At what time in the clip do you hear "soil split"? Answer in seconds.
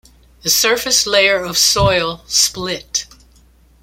1.59-3.05